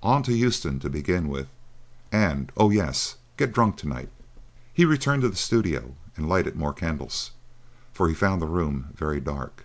[0.00, 1.48] "On to Euston, to begin with,
[2.12, 4.10] and—oh yes—get drunk to night."
[4.72, 7.32] He returned to the studio, and lighted more candles,
[7.92, 9.64] for he found the room very dark.